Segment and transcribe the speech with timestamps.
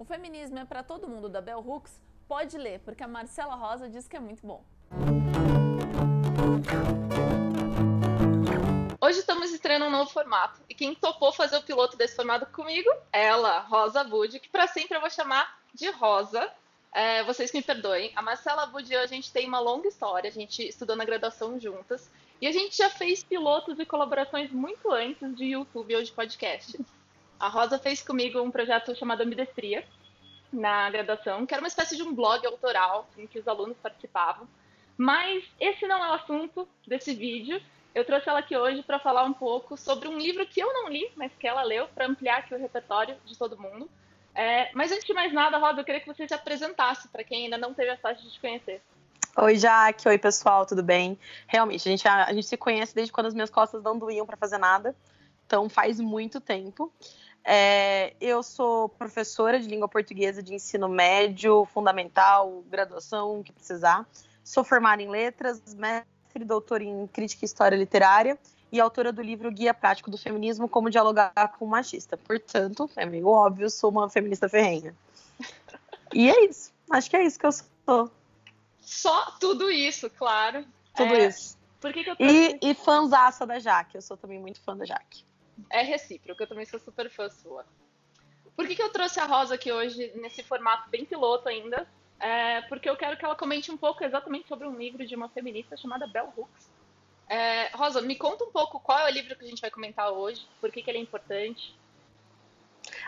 [0.00, 2.00] O Feminismo é para todo mundo da Bell Hooks?
[2.28, 4.62] Pode ler, porque a Marcela Rosa diz que é muito bom.
[9.00, 12.88] Hoje estamos estreando um novo formato e quem topou fazer o piloto desse formato comigo
[13.12, 16.48] ela, Rosa Bud, que para sempre eu vou chamar de Rosa.
[16.92, 18.12] É, vocês me perdoem.
[18.14, 21.04] A Marcela Bud e eu, a gente tem uma longa história, a gente estudou na
[21.04, 22.08] graduação juntas
[22.40, 26.78] e a gente já fez pilotos e colaborações muito antes de YouTube ou de podcast.
[27.38, 29.84] A Rosa fez comigo um projeto chamado Ambidestria,
[30.52, 34.48] na graduação, que era uma espécie de um blog autoral em que os alunos participavam.
[34.96, 37.60] Mas esse não é o assunto desse vídeo.
[37.94, 40.88] Eu trouxe ela aqui hoje para falar um pouco sobre um livro que eu não
[40.88, 43.88] li, mas que ela leu, para ampliar aqui o repertório de todo mundo.
[44.34, 47.44] É, mas antes de mais nada, Rosa, eu queria que você se apresentasse para quem
[47.44, 48.82] ainda não teve a sorte de te conhecer.
[49.36, 50.08] Oi, Jaque.
[50.08, 51.18] Oi, pessoal, tudo bem?
[51.46, 54.26] Realmente, a gente, a, a gente se conhece desde quando as minhas costas não doíam
[54.26, 54.96] para fazer nada.
[55.46, 56.92] Então, faz muito tempo.
[57.50, 64.06] É, eu sou professora de língua portuguesa de ensino médio, fundamental, graduação, o que precisar.
[64.44, 66.04] Sou formada em letras, mestre
[66.34, 68.38] e doutora em crítica e história literária
[68.70, 72.18] e autora do livro Guia Prático do Feminismo, Como Dialogar com o Machista.
[72.18, 74.94] Portanto, é meio óbvio, sou uma feminista ferrenha.
[76.12, 76.70] E é isso.
[76.90, 78.10] Acho que é isso que eu sou.
[78.82, 80.66] Só tudo isso, claro.
[80.94, 81.28] Tudo é...
[81.28, 81.56] isso.
[81.80, 82.24] Por que, que eu tô...
[82.24, 83.96] E, e fãzaça da Jaque.
[83.96, 85.26] Eu sou também muito fã da Jaque
[85.70, 87.64] é recíproco, eu também sou super fã sua.
[88.56, 91.86] Por que, que eu trouxe a Rosa aqui hoje, nesse formato bem piloto ainda?
[92.18, 95.28] É porque eu quero que ela comente um pouco exatamente sobre um livro de uma
[95.28, 96.68] feminista chamada Bell Hooks.
[97.28, 100.10] É, Rosa, me conta um pouco qual é o livro que a gente vai comentar
[100.10, 101.76] hoje, por que, que ele é importante.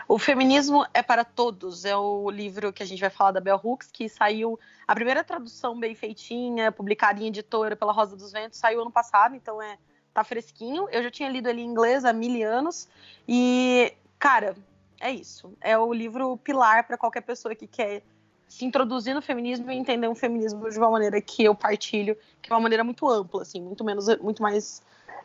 [0.07, 3.59] O Feminismo é para Todos é o livro que a gente vai falar da Bell
[3.61, 8.59] Hooks, que saiu, a primeira tradução bem feitinha, publicada em editora pela Rosa dos Ventos,
[8.59, 9.77] saiu ano passado, então é
[10.13, 10.87] tá fresquinho.
[10.89, 12.87] Eu já tinha lido ele em inglês há mil anos.
[13.27, 14.55] E, cara,
[14.99, 15.53] é isso.
[15.61, 18.01] É o livro pilar para qualquer pessoa que quer
[18.47, 22.51] se introduzir no feminismo e entender o feminismo de uma maneira que eu partilho, que
[22.51, 24.81] é uma maneira muito ampla, assim, muito menos, muito mais,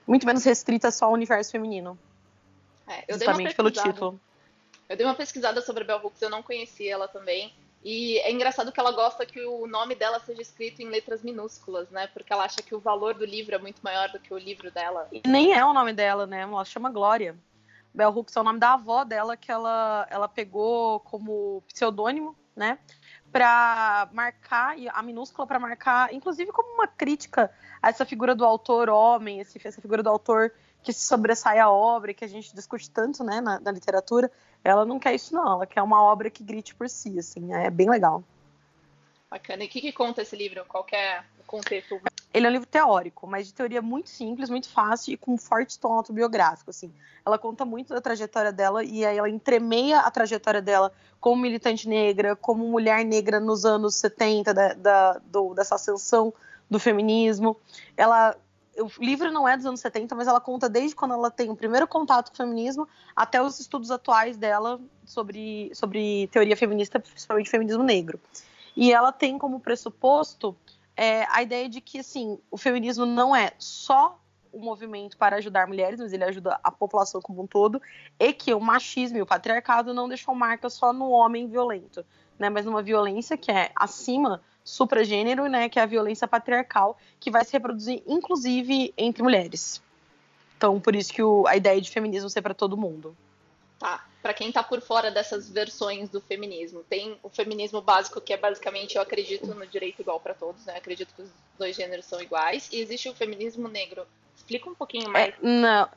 [0.07, 1.99] muito menos restrita só ao universo feminino.
[2.87, 4.21] É, eu justamente pelo título.
[4.89, 7.53] Eu dei uma pesquisada sobre a Bell Hooks, eu não conhecia ela também.
[7.89, 11.89] E é engraçado que ela gosta que o nome dela seja escrito em letras minúsculas,
[11.89, 12.09] né?
[12.09, 14.73] Porque ela acha que o valor do livro é muito maior do que o livro
[14.73, 15.07] dela.
[15.13, 16.41] E nem é o nome dela, né?
[16.41, 17.39] Ela chama Glória.
[17.95, 22.81] Bell Hooks é o nome da avó dela que ela, ela pegou como pseudônimo, né?
[23.31, 28.91] Para marcar, a minúscula para marcar, inclusive como uma crítica a essa figura do autor
[28.91, 30.53] homem, essa figura do autor
[30.87, 34.31] que se sobressai a obra, que a gente discute tanto né, na, na literatura,
[34.63, 35.55] ela não quer isso, não.
[35.55, 37.53] Ela quer uma obra que grite por si, assim.
[37.53, 38.23] É bem legal.
[39.29, 39.65] Bacana.
[39.65, 40.65] E o que, que conta esse livro?
[40.69, 42.01] Qual é o contexto?
[42.33, 45.37] Ele é um livro teórico, mas de teoria muito simples, muito fácil e com um
[45.37, 46.93] forte tom autobiográfico, assim.
[47.25, 51.89] Ela conta muito da trajetória dela e aí ela entremeia a trajetória dela como militante
[51.89, 56.33] negra, como mulher negra nos anos 70, da, da do, dessa ascensão
[56.71, 57.57] do feminismo.
[57.97, 58.37] Ela
[58.79, 61.57] o livro não é dos anos 70, mas ela conta desde quando ela tem o
[61.57, 67.51] primeiro contato com o feminismo até os estudos atuais dela sobre, sobre teoria feminista, principalmente
[67.51, 68.21] feminismo negro.
[68.77, 70.57] E ela tem como pressuposto
[70.97, 74.19] é, a ideia de que assim, o feminismo não é só
[74.53, 77.81] um movimento para ajudar mulheres, mas ele ajuda a população como um todo,
[78.19, 82.05] e que o machismo e o patriarcado não deixam marca só no homem violento,
[82.39, 87.31] né, mas numa violência que é acima supragênero, né, que é a violência patriarcal, que
[87.31, 89.81] vai se reproduzir inclusive entre mulheres.
[90.57, 93.17] Então, por isso que o, a ideia de feminismo ser para todo mundo.
[93.79, 94.05] Tá.
[94.21, 98.37] Para quem tá por fora dessas versões do feminismo, tem o feminismo básico, que é
[98.37, 100.73] basicamente eu acredito no direito igual para todos, né?
[100.73, 102.69] Eu acredito que os dois gêneros são iguais.
[102.73, 104.05] E existe o feminismo negro.
[104.35, 105.29] Explica um pouquinho mais.
[105.29, 105.89] É, não,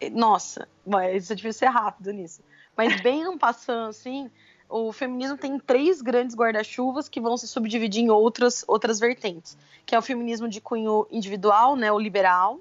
[0.00, 2.42] é, nossa, mas é difícil ser rápido nisso.
[2.76, 4.28] Mas bem um passando assim,
[4.72, 9.94] o feminismo tem três grandes guarda-chuvas que vão se subdividir em outras, outras vertentes, que
[9.94, 12.58] é o feminismo de cunho individual, né, o liberal,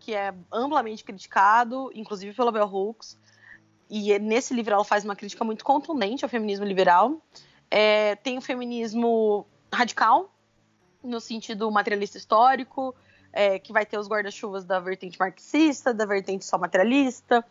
[0.00, 3.16] que é amplamente criticado, inclusive pela Bell Hooks,
[3.88, 7.22] e nesse livro ela faz uma crítica muito contundente ao feminismo liberal.
[7.70, 10.34] É, tem o feminismo radical,
[11.00, 12.92] no sentido materialista histórico,
[13.32, 17.44] é, que vai ter os guarda-chuvas da vertente marxista, da vertente só materialista,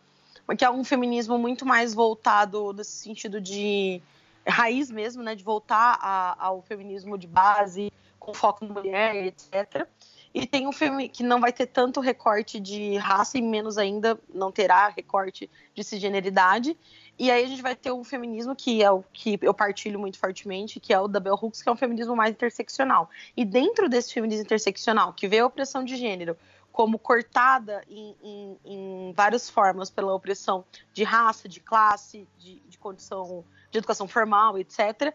[0.54, 4.00] que é um feminismo muito mais voltado nesse sentido de
[4.46, 9.86] raiz mesmo, né, de voltar a, ao feminismo de base, com foco na mulher, etc.
[10.34, 14.18] E tem um filme que não vai ter tanto recorte de raça e menos ainda
[14.32, 16.76] não terá recorte de cisgeneridade.
[17.18, 20.18] E aí a gente vai ter um feminismo que é o que eu partilho muito
[20.18, 23.08] fortemente, que é o da Bell Hooks, que é um feminismo mais interseccional.
[23.34, 26.36] E dentro desse feminismo interseccional, que vê a opressão de gênero
[26.76, 30.62] como cortada em, em, em, várias formas pela opressão
[30.92, 35.14] de raça, de classe, de, de condição de educação formal, etc.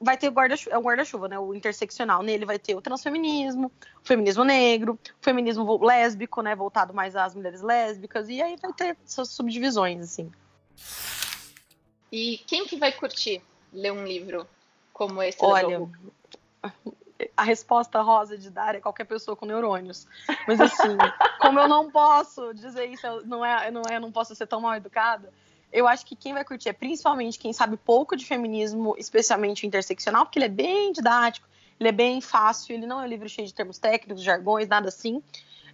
[0.00, 1.36] Vai ter o guarda-chuva, é o guarda-chuva, né?
[1.40, 2.22] O interseccional.
[2.22, 3.66] Nele vai ter o transfeminismo,
[4.00, 6.54] o feminismo negro, o feminismo lésbico, né?
[6.54, 10.30] Voltado mais às mulheres lésbicas, e aí vai ter essas subdivisões, assim.
[12.12, 14.46] E quem que vai curtir ler um livro
[14.92, 15.38] como esse?
[15.40, 15.80] Olha,
[17.36, 20.06] a resposta rosa de dar é qualquer pessoa com neurônios.
[20.46, 20.96] Mas assim,
[21.40, 24.74] como eu não posso dizer isso, não é, não é, não posso ser tão mal
[24.74, 25.32] educada.
[25.72, 30.26] Eu acho que quem vai curtir é principalmente quem sabe pouco de feminismo, especialmente interseccional,
[30.26, 31.48] porque ele é bem didático,
[31.80, 34.88] ele é bem fácil, ele não é um livro cheio de termos técnicos, jargões, nada
[34.88, 35.22] assim.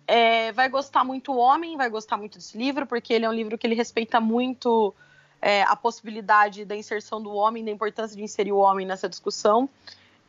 [0.07, 3.33] É, vai gostar muito o homem, vai gostar muito desse livro, porque ele é um
[3.33, 4.95] livro que ele respeita muito
[5.43, 9.69] é, a possibilidade da inserção do homem, da importância de inserir o homem nessa discussão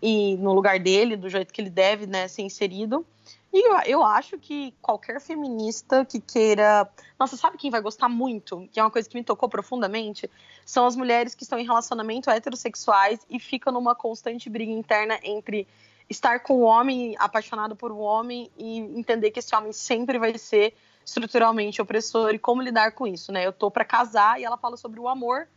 [0.01, 3.05] e no lugar dele, do jeito que ele deve né, ser inserido.
[3.51, 6.87] E eu, eu, acho que qualquer feminista que queira.
[7.19, 8.69] Nossa, sabe quem vai gostar muito?
[8.71, 10.29] Que é uma coisa que me tocou profundamente?
[10.63, 15.67] São as mulheres que estão em relacionamento heterossexuais e ficam numa constante briga interna entre
[16.07, 20.37] estar com o homem, apaixonado por um homem, e entender que esse homem sempre vai
[20.37, 20.75] ser
[21.05, 23.45] estruturalmente opressor e como lidar com isso, né?
[23.45, 25.47] Eu tô para casar e ela fala sobre o amor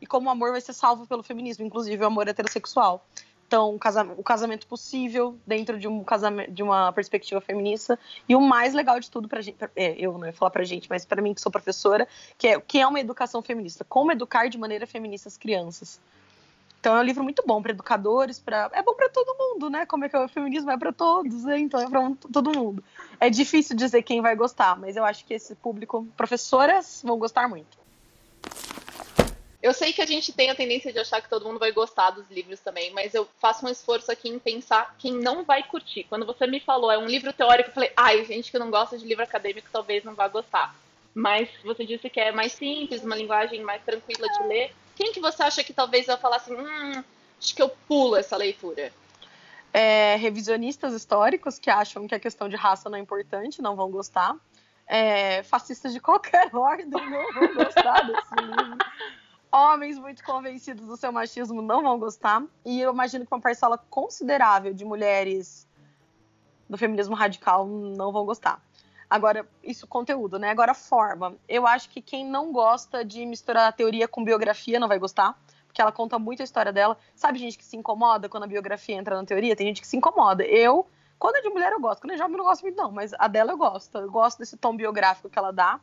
[0.00, 3.06] e como o amor vai ser salvo pelo feminismo, inclusive o amor heterossexual.
[3.52, 3.78] Então,
[4.16, 7.98] o casamento possível dentro de, um casamento, de uma perspectiva feminista.
[8.26, 10.88] E o mais legal de tudo pra gente, é, eu não ia falar pra gente,
[10.88, 12.08] mas para mim que sou professora,
[12.38, 13.84] que é o que é uma educação feminista.
[13.84, 16.00] Como educar de maneira feminista as crianças.
[16.80, 19.84] Então é um livro muito bom para educadores, para é bom para todo mundo, né?
[19.84, 21.58] Como é que é o feminismo é para todos, né?
[21.58, 22.82] então é para todo mundo.
[23.20, 27.46] É difícil dizer quem vai gostar, mas eu acho que esse público, professoras, vão gostar
[27.50, 27.81] muito.
[29.62, 32.10] Eu sei que a gente tem a tendência de achar que todo mundo vai gostar
[32.10, 36.02] dos livros também, mas eu faço um esforço aqui em pensar quem não vai curtir.
[36.08, 38.98] Quando você me falou, é um livro teórico, eu falei, ai, gente que não gosta
[38.98, 40.74] de livro acadêmico talvez não vá gostar.
[41.14, 44.74] Mas você disse que é mais simples, uma linguagem mais tranquila de ler.
[44.96, 47.04] Quem que você acha que talvez eu falasse, hum,
[47.40, 48.92] acho que eu pulo essa leitura?
[49.72, 53.92] É, revisionistas históricos que acham que a questão de raça não é importante, não vão
[53.92, 54.34] gostar.
[54.88, 58.78] É, fascistas de qualquer ordem não vão gostar desse livro
[59.52, 62.42] homens muito convencidos do seu machismo não vão gostar.
[62.64, 65.68] E eu imagino que uma parcela considerável de mulheres
[66.68, 68.60] do feminismo radical não vão gostar.
[69.10, 70.48] Agora, isso conteúdo, né?
[70.48, 71.36] Agora, forma.
[71.46, 75.82] Eu acho que quem não gosta de misturar teoria com biografia não vai gostar, porque
[75.82, 76.96] ela conta muito a história dela.
[77.14, 79.54] Sabe gente que se incomoda quando a biografia entra na teoria?
[79.54, 80.42] Tem gente que se incomoda.
[80.44, 80.86] Eu,
[81.18, 82.00] quando é de mulher, eu gosto.
[82.00, 82.90] Quando é jovem, eu não gosto muito, não.
[82.90, 83.98] Mas a dela eu gosto.
[83.98, 85.78] Eu gosto desse tom biográfico que ela dá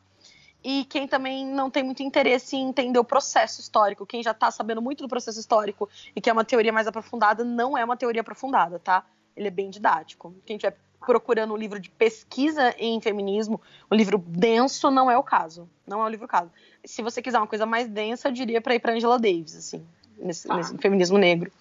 [0.63, 4.51] e quem também não tem muito interesse em entender o processo histórico, quem já está
[4.51, 7.95] sabendo muito do processo histórico e que é uma teoria mais aprofundada, não é uma
[7.95, 9.05] teoria aprofundada, tá?
[9.35, 10.35] Ele é bem didático.
[10.45, 15.23] Quem estiver procurando um livro de pesquisa em feminismo, um livro denso, não é o
[15.23, 15.69] caso.
[15.87, 16.51] Não é o livro caso.
[16.83, 19.85] Se você quiser uma coisa mais densa, eu diria para ir para Angela Davis, assim,
[20.17, 20.57] nesse, ah.
[20.57, 21.51] nesse feminismo negro.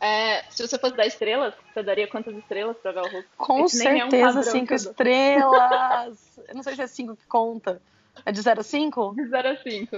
[0.00, 3.30] É, se você fosse dar estrelas, você daria quantas estrelas pra Bell Hooks?
[3.36, 6.40] Com Esse certeza, é um cinco estrelas.
[6.48, 7.82] Eu não sei se é cinco que conta.
[8.24, 9.14] É de 0 a 5?
[9.14, 9.96] De 0 a 5.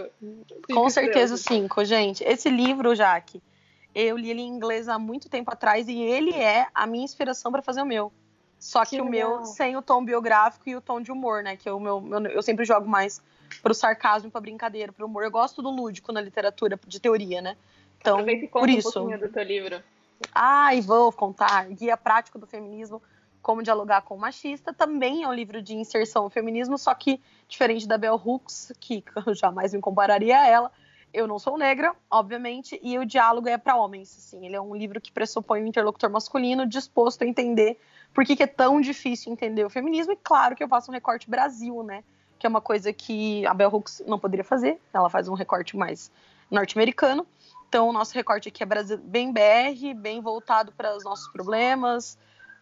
[0.73, 2.23] Com certeza 5, gente.
[2.25, 3.43] Esse livro, Jaque,
[3.95, 7.51] eu li ele em inglês há muito tempo atrás e ele é a minha inspiração
[7.51, 8.13] para fazer o meu.
[8.59, 11.57] Só que, que o meu sem o tom biográfico e o tom de humor, né?
[11.57, 13.21] Que é o meu, meu eu sempre jogo mais
[13.61, 15.25] pro sarcasmo, pra brincadeira, pro humor.
[15.25, 17.57] Eu gosto do lúdico na literatura de teoria, né?
[17.99, 18.89] Então, Aproveita e conta por isso.
[18.89, 19.83] um pouquinho do teu livro.
[20.35, 21.67] Ah, e vou contar.
[21.69, 23.03] Guia Prático do Feminismo,
[23.41, 24.73] Como Dialogar com o Machista.
[24.73, 29.05] Também é um livro de inserção ao feminismo, só que diferente da Bell Hooks, que
[29.27, 30.73] eu jamais me compararia a ela,
[31.13, 34.17] eu não sou negra, obviamente, e o diálogo é para homens.
[34.17, 37.79] Assim, ele é um livro que pressupõe um interlocutor masculino disposto a entender
[38.15, 40.13] por que, que, é tão difícil entender o feminismo.
[40.13, 42.03] E claro que eu faço um recorte Brasil, né?
[42.43, 44.77] Que é uma coisa que a Bell Hooks não poderia fazer.
[44.93, 46.11] Ela faz um recorte mais
[46.51, 47.25] norte-americano.
[47.69, 52.19] Então, o nosso recorte aqui é bem BR, bem voltado para os nossos problemas,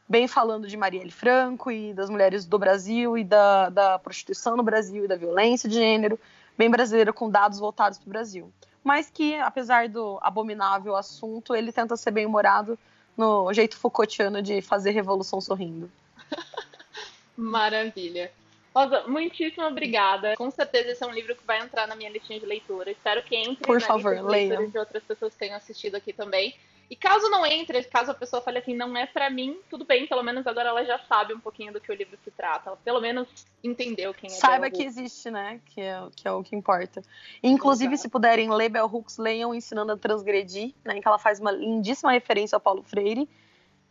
[0.07, 4.63] bem falando de Marielle Franco e das mulheres do Brasil e da, da prostituição no
[4.63, 6.21] Brasil e da violência de gênero,
[6.59, 8.53] bem brasileiro com dados voltados para o Brasil.
[8.85, 12.79] Mas que, apesar do abominável assunto, ele tenta ser bem humorado
[13.17, 15.91] no jeito Foucaultiano de fazer revolução sorrindo.
[17.35, 18.31] Maravilha.
[18.75, 20.37] Rosa, muitíssimo obrigada.
[20.37, 22.91] Com certeza esse é um livro que vai entrar na minha listinha de leitura.
[22.91, 24.69] Espero que entre Por na favor, lista de leia.
[24.69, 26.55] de outras pessoas que tenham assistido aqui também.
[26.89, 30.09] E caso não entre, caso a pessoa fale assim, não é para mim, tudo bem,
[30.09, 32.71] pelo menos agora ela já sabe um pouquinho do que o livro se trata.
[32.71, 33.29] Ela pelo menos
[33.63, 34.97] entendeu quem é Saiba Bell que Hooks.
[34.97, 35.61] existe, né?
[35.67, 37.01] Que é, que é o que importa.
[37.43, 38.03] Inclusive, Exato.
[38.03, 40.97] se puderem ler Bell Hooks, leiam Ensinando a Transgredir, né?
[40.97, 43.29] Em que ela faz uma lindíssima referência ao Paulo Freire,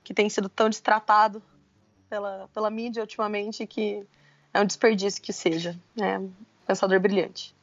[0.04, 1.42] que tem sido tão destratado
[2.10, 4.06] pela, pela mídia ultimamente que
[4.54, 5.76] é um desperdício que seja.
[6.00, 6.32] É um
[6.68, 7.56] pensador brilhante.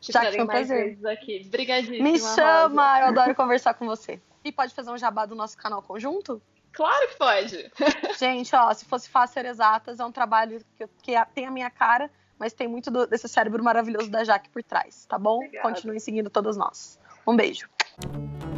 [0.00, 0.98] Te Já que foi um prazer.
[1.06, 1.44] aqui.
[1.46, 2.34] Obrigadíssima, Me Rosa.
[2.34, 4.20] chama, eu adoro conversar com você.
[4.44, 6.40] E pode fazer um jabá do nosso canal conjunto?
[6.72, 7.70] Claro que pode.
[8.18, 11.50] Gente, ó, se fosse fácil ser exatas, é um trabalho que, eu- que tem a
[11.50, 15.36] minha cara, mas tem muito do- desse cérebro maravilhoso da Jaque por trás, tá bom?
[15.36, 15.66] Obrigada.
[15.68, 16.98] Continuem seguindo todas nós.
[17.26, 17.68] Um beijo.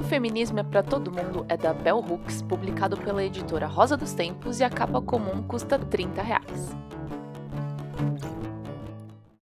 [0.01, 4.13] O Feminismo é pra Todo Mundo é da Bell Hooks, publicado pela editora Rosa dos
[4.15, 6.71] Tempos e a capa comum custa 30 reais.